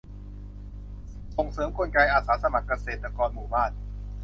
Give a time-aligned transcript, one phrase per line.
[1.35, 3.71] ส่งเสริมกลไกอาสาสมัครเกษตรหมู่บ้าน